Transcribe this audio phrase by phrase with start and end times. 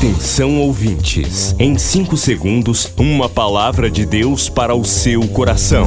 [0.00, 5.86] Atenção ouvintes, em 5 segundos, uma palavra de Deus para o seu coração.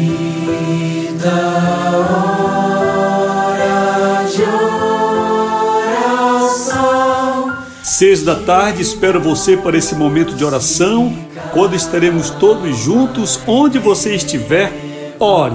[7.96, 11.16] Seis da tarde, espero você para esse momento de oração,
[11.52, 14.72] quando estaremos todos juntos, onde você estiver,
[15.20, 15.54] ore,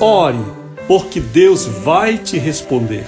[0.00, 0.38] ore,
[0.86, 3.04] porque Deus vai te responder.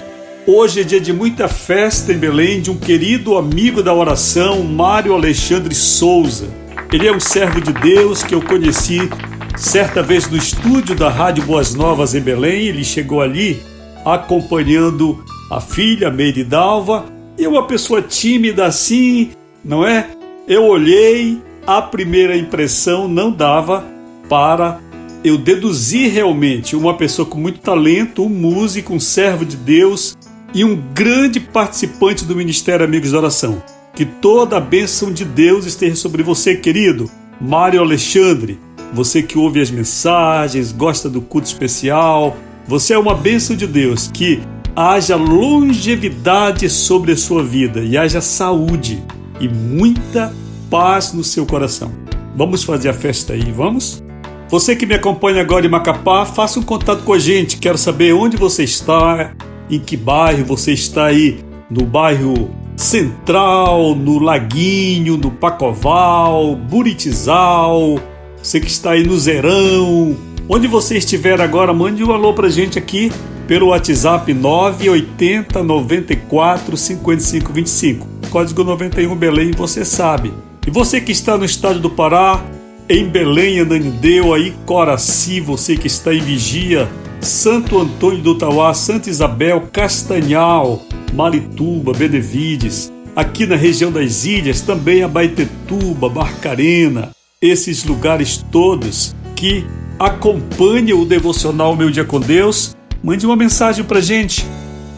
[0.46, 5.14] Hoje é dia de muita festa em Belém de um querido amigo da oração, Mário
[5.14, 6.48] Alexandre Souza.
[6.92, 9.08] Ele é um servo de Deus que eu conheci
[9.56, 12.66] certa vez no estúdio da Rádio Boas Novas em Belém.
[12.66, 13.62] Ele chegou ali
[14.04, 17.04] acompanhando a filha Meire Dalva
[17.38, 19.30] e uma pessoa tímida assim,
[19.64, 20.08] não é?
[20.48, 23.84] Eu olhei, a primeira impressão não dava
[24.28, 24.80] para
[25.22, 30.16] eu deduzir realmente uma pessoa com muito talento, um músico, um servo de Deus
[30.54, 33.62] e um grande participante do Ministério Amigos da Oração.
[33.94, 37.10] Que toda a bênção de Deus esteja sobre você, querido
[37.40, 38.58] Mário Alexandre.
[38.92, 44.10] Você que ouve as mensagens, gosta do culto especial, você é uma bênção de Deus
[44.12, 44.40] que
[44.74, 49.02] haja longevidade sobre a sua vida e haja saúde
[49.38, 50.34] e muita
[50.70, 51.92] paz no seu coração.
[52.34, 54.02] Vamos fazer a festa aí, vamos?
[54.50, 57.58] Você que me acompanha agora em Macapá, faça um contato com a gente.
[57.58, 59.30] Quero saber onde você está,
[59.70, 61.38] em que bairro você está aí.
[61.70, 68.00] No bairro Central, no Laguinho, no Pacoval, Buritizal.
[68.42, 70.16] Você que está aí no Zerão.
[70.48, 73.12] Onde você estiver agora, mande um alô pra gente aqui
[73.46, 78.08] pelo WhatsApp 980 94 55 25.
[78.30, 80.34] Código 91 Belém, você sabe.
[80.66, 82.42] E você que está no estado do Pará,
[82.90, 86.88] em Belém, Ananideu, aí Coraci, você que está em Vigia,
[87.20, 90.82] Santo Antônio do Tauá, Santa Isabel, Castanhal,
[91.14, 99.64] Marituba, Benevides, aqui na região das ilhas, também Abaetetuba, Barcarena, esses lugares todos que
[99.98, 104.46] acompanham o devocional Meu Dia com Deus Mande uma mensagem para gente.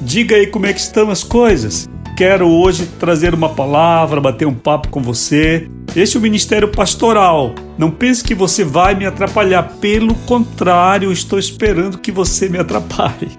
[0.01, 1.89] Diga aí como é que estão as coisas.
[2.17, 5.69] Quero hoje trazer uma palavra, bater um papo com você.
[5.95, 7.55] Este é o Ministério Pastoral.
[7.77, 9.63] Não pense que você vai me atrapalhar.
[9.81, 13.31] Pelo contrário, estou esperando que você me atrapalhe.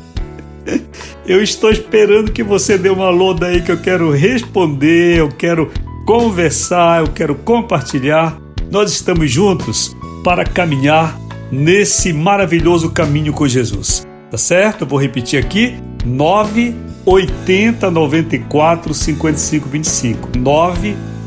[1.25, 5.71] Eu estou esperando que você dê uma alô daí que eu quero responder, eu quero
[6.05, 8.37] conversar, eu quero compartilhar.
[8.69, 11.17] Nós estamos juntos para caminhar
[11.49, 14.81] nesse maravilhoso caminho com Jesus tá certo?
[14.81, 20.29] Eu vou repetir aqui: 980 94 55 25.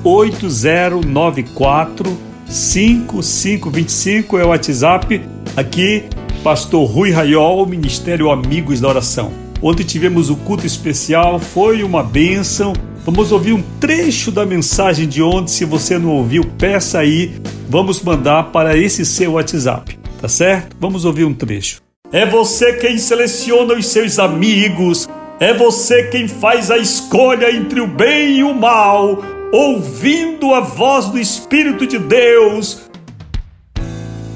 [0.06, 5.21] 98094 5525 é o WhatsApp.
[5.56, 6.05] Aqui,
[6.44, 9.33] Pastor Rui Raiol, Ministério Amigos da Oração.
[9.61, 12.72] Ontem tivemos o culto especial, foi uma bênção.
[13.05, 15.49] Vamos ouvir um trecho da mensagem de ontem.
[15.49, 17.34] Se você não ouviu, peça aí.
[17.69, 20.77] Vamos mandar para esse seu WhatsApp, tá certo?
[20.78, 21.83] Vamos ouvir um trecho.
[22.12, 25.08] É você quem seleciona os seus amigos.
[25.41, 29.20] É você quem faz a escolha entre o bem e o mal,
[29.52, 32.82] ouvindo a voz do Espírito de Deus.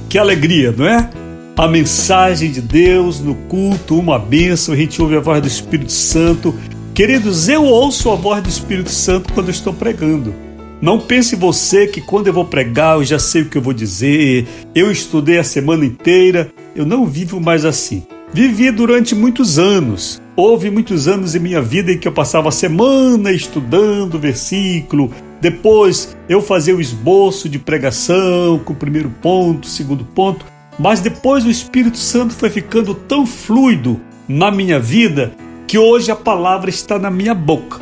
[0.09, 1.11] Que alegria, não é?
[1.57, 5.93] A mensagem de Deus no culto, uma bênção, a gente ouve a voz do Espírito
[5.93, 6.55] Santo.
[6.95, 10.35] Queridos, eu ouço a voz do Espírito Santo quando estou pregando.
[10.81, 13.75] Não pense você que quando eu vou pregar eu já sei o que eu vou
[13.75, 16.51] dizer, eu estudei a semana inteira.
[16.75, 18.03] Eu não vivo mais assim.
[18.33, 20.23] Vivi durante muitos anos.
[20.37, 25.13] Houve muitos anos em minha vida em que eu passava a semana estudando versículo.
[25.41, 30.47] Depois eu fazia o esboço de pregação com o primeiro ponto, segundo ponto.
[30.79, 35.33] Mas depois o Espírito Santo foi ficando tão fluido na minha vida
[35.67, 37.81] que hoje a palavra está na minha boca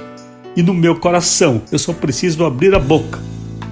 [0.57, 1.63] e no meu coração.
[1.71, 3.21] Eu só preciso abrir a boca,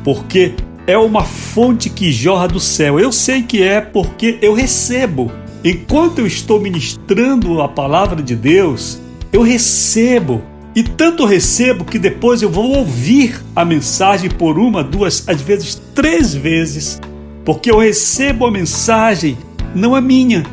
[0.04, 0.54] porque
[0.86, 3.00] é uma fonte que jorra do céu.
[3.00, 5.32] Eu sei que é porque eu recebo.
[5.68, 9.00] Enquanto eu estou ministrando a palavra de Deus,
[9.32, 10.40] eu recebo.
[10.76, 15.82] E tanto recebo que depois eu vou ouvir a mensagem por uma, duas, às vezes
[15.92, 17.00] três vezes,
[17.44, 19.36] porque eu recebo a mensagem,
[19.74, 20.44] não é minha.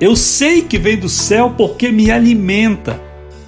[0.00, 3.00] Eu sei que vem do céu porque me alimenta.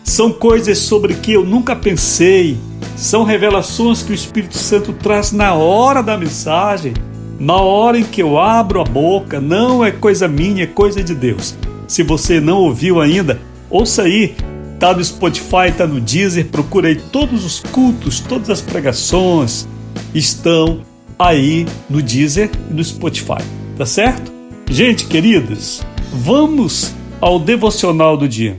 [0.05, 2.57] São coisas sobre que eu nunca pensei,
[2.97, 6.95] são revelações que o Espírito Santo traz na hora da mensagem,
[7.39, 9.41] na hora em que eu abro a boca.
[9.41, 11.57] Não é coisa minha, é coisa de Deus.
[11.87, 13.41] Se você não ouviu ainda,
[13.71, 14.35] ouça aí.
[14.79, 19.67] Tá no Spotify, tá no Deezer, procura aí todos os cultos, todas as pregações
[20.15, 20.83] estão
[21.19, 23.43] aí no Deezer e no Spotify,
[23.77, 24.33] tá certo?
[24.71, 25.83] Gente queridos,
[26.13, 28.59] vamos ao devocional do dia.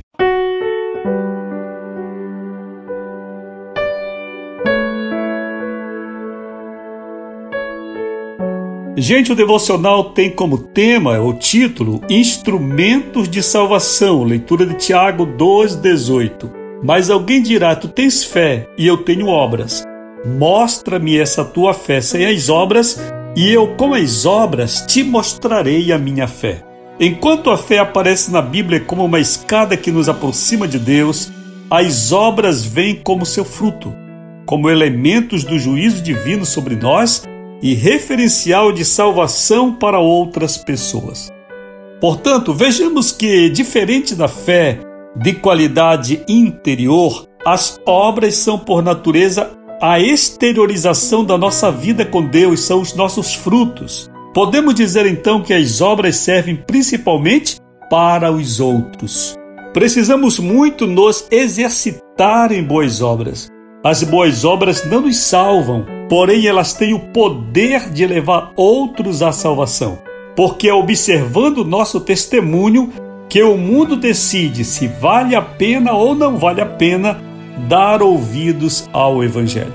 [9.01, 16.51] Gente, o devocional tem como tema, o título, Instrumentos de Salvação, leitura de Tiago 2,18.
[16.83, 19.85] Mas alguém dirá: Tu tens fé e eu tenho obras.
[20.25, 22.99] Mostra-me essa tua fé sem as obras,
[23.37, 26.61] e eu, com as obras, te mostrarei a minha fé.
[26.99, 31.31] Enquanto a fé aparece na Bíblia como uma escada que nos aproxima de Deus,
[31.69, 33.95] as obras vêm como seu fruto,
[34.45, 37.23] como elementos do juízo divino sobre nós
[37.61, 41.31] e referencial de salvação para outras pessoas.
[41.99, 44.79] Portanto, vejamos que, diferente da fé
[45.15, 49.51] de qualidade interior, as obras são, por natureza,
[49.81, 54.09] a exteriorização da nossa vida com Deus, são os nossos frutos.
[54.33, 57.57] Podemos dizer então que as obras servem principalmente
[57.89, 59.35] para os outros.
[59.73, 63.49] Precisamos muito nos exercitar em boas obras.
[63.83, 69.31] As boas obras não nos salvam, porém elas têm o poder de levar outros à
[69.31, 69.99] salvação,
[70.35, 72.91] porque é observando o nosso testemunho
[73.29, 77.21] que o mundo decide se vale a pena ou não vale a pena
[77.67, 79.71] dar ouvidos ao Evangelho.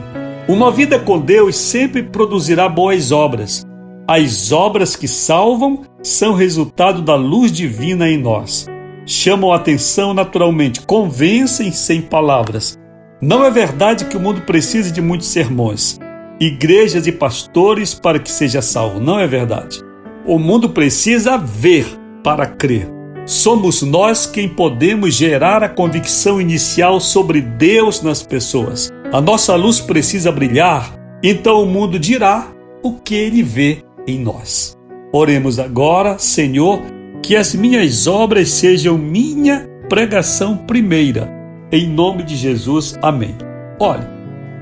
[0.48, 3.64] Uma vida com Deus sempre produzirá boas obras.
[4.06, 8.66] As obras que salvam são resultado da luz divina em nós.
[9.06, 12.76] Chamam a atenção naturalmente, convencem sem palavras.
[13.22, 15.98] Não é verdade que o mundo precise de muitos sermões
[16.46, 19.00] igrejas e pastores para que seja salvo.
[19.00, 19.81] Não é verdade.
[20.26, 21.87] O mundo precisa ver
[22.23, 22.88] para crer.
[23.26, 28.91] Somos nós quem podemos gerar a convicção inicial sobre Deus nas pessoas.
[29.12, 32.49] A nossa luz precisa brilhar, então o mundo dirá
[32.82, 34.76] o que ele vê em nós.
[35.12, 36.82] Oremos agora, Senhor,
[37.23, 41.32] que as minhas obras sejam minha pregação primeira.
[41.73, 43.35] Em nome de Jesus, amém.
[43.81, 44.05] Olhe,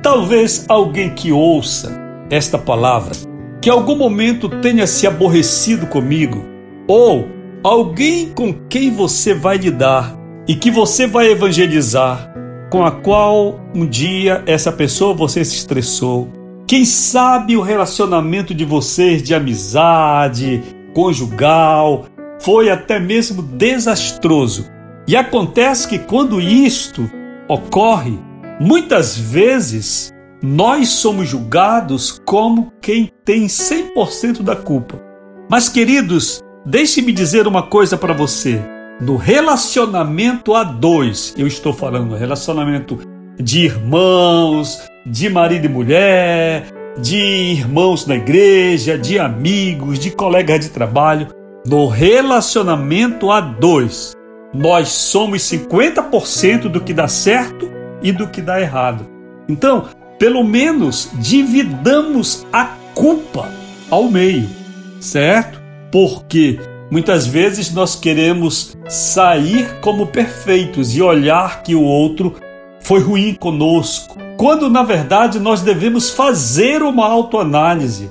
[0.03, 1.97] Talvez alguém que ouça
[2.29, 3.13] esta palavra,
[3.61, 6.45] que algum momento tenha se aborrecido comigo,
[6.89, 7.29] ou
[7.63, 10.19] alguém com quem você vai lidar
[10.49, 12.35] e que você vai evangelizar,
[12.69, 16.29] com a qual um dia essa pessoa você se estressou.
[16.67, 20.63] Quem sabe o relacionamento de vocês de amizade,
[20.93, 22.07] conjugal,
[22.41, 24.67] foi até mesmo desastroso.
[25.07, 27.09] E acontece que quando isto
[27.47, 28.19] ocorre,
[28.65, 35.03] Muitas vezes nós somos julgados como quem tem 100% da culpa.
[35.51, 38.63] Mas, queridos, deixe-me dizer uma coisa para você.
[39.01, 43.01] No relacionamento a dois, eu estou falando relacionamento
[43.37, 46.67] de irmãos, de marido e mulher,
[46.97, 51.27] de irmãos na igreja, de amigos, de colegas de trabalho.
[51.67, 54.13] No relacionamento a dois,
[54.55, 57.72] nós somos 50% do que dá certo
[58.03, 59.07] e do que dá errado.
[59.49, 59.87] Então,
[60.19, 63.49] pelo menos dividamos a culpa
[63.91, 64.49] ao meio,
[65.01, 65.61] certo?
[65.91, 66.59] Porque
[66.91, 72.35] muitas vezes nós queremos sair como perfeitos e olhar que o outro
[72.81, 78.11] foi ruim conosco, quando na verdade nós devemos fazer uma autoanálise.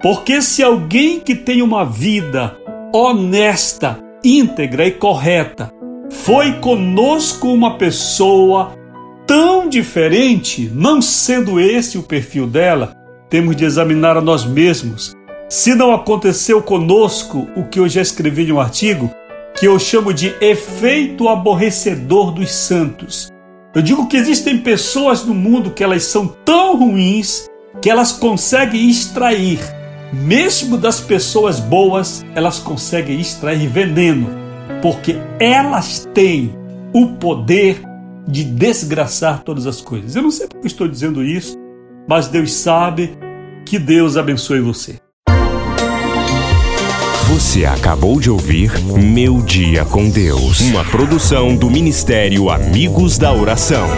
[0.00, 2.56] Porque se alguém que tem uma vida
[2.92, 5.72] honesta, íntegra e correta
[6.10, 8.72] foi conosco uma pessoa
[9.26, 12.94] tão diferente, não sendo esse o perfil dela,
[13.28, 15.14] temos de examinar a nós mesmos.
[15.48, 19.10] Se não aconteceu conosco o que eu já escrevi em um artigo,
[19.56, 23.28] que eu chamo de efeito aborrecedor dos santos.
[23.74, 27.46] Eu digo que existem pessoas no mundo que elas são tão ruins
[27.80, 29.58] que elas conseguem extrair,
[30.12, 34.28] mesmo das pessoas boas, elas conseguem extrair veneno,
[34.82, 36.54] porque elas têm
[36.92, 37.80] o poder
[38.26, 40.14] de desgraçar todas as coisas.
[40.16, 41.56] Eu não sei porque estou dizendo isso,
[42.08, 43.16] mas Deus sabe
[43.64, 44.96] que Deus abençoe você.
[47.28, 53.88] Você acabou de ouvir Meu Dia com Deus, uma produção do Ministério Amigos da Oração.